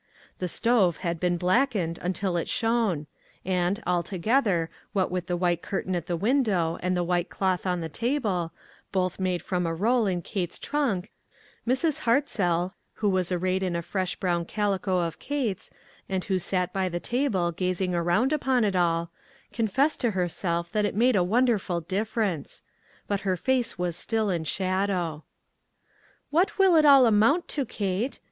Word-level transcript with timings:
The 0.39 0.47
stove 0.47 0.97
had 1.05 1.19
been 1.19 1.37
204 1.37 1.47
ONE 1.47 1.67
COMMONPLACE 1.67 1.69
DAY. 1.69 1.77
blackened 1.77 1.99
until 2.07 2.37
it 2.37 2.49
shone, 2.49 3.07
and, 3.45 3.83
altogether, 3.85 4.71
what 4.93 5.11
with 5.11 5.27
the 5.27 5.37
white 5.37 5.61
curtain 5.61 5.93
at 5.93 6.07
the 6.07 6.17
window 6.17 6.79
and 6.81 6.97
the 6.97 7.03
white 7.03 7.29
cloth 7.29 7.67
on 7.67 7.81
the 7.81 7.87
table, 7.87 8.51
both 8.91 9.19
made 9.19 9.43
from 9.43 9.67
a 9.67 9.75
roll 9.75 10.07
in 10.07 10.23
Kate's 10.23 10.57
trunk, 10.57 11.11
Mrs. 11.67 11.99
Hartzell, 11.99 12.73
who 12.93 13.09
was 13.09 13.31
arrayed 13.31 13.61
in 13.61 13.75
a 13.75 13.83
fresh 13.83 14.15
brown 14.15 14.43
calico 14.45 15.01
of 15.01 15.19
Kate's, 15.19 15.69
and 16.09 16.23
who 16.25 16.39
sat 16.39 16.73
by 16.73 16.89
the 16.89 16.99
table 16.99 17.51
gazing 17.51 17.93
around 17.93 18.33
upon 18.33 18.63
it 18.63 18.75
all, 18.75 19.11
'confessed 19.53 19.99
to 19.99 20.09
herself 20.17 20.71
that 20.71 20.83
it 20.83 20.95
made 20.95 21.15
a 21.15 21.23
wonderful 21.23 21.79
difference. 21.79 22.63
But 23.07 23.19
her 23.19 23.37
face 23.37 23.77
was 23.77 23.95
still 23.95 24.31
in 24.31 24.45
shadow. 24.45 25.25
"What 26.31 26.57
will 26.57 26.75
it 26.75 26.85
all 26.85 27.05
amount 27.05 27.47
to, 27.49 27.65
Kate? 27.67 28.19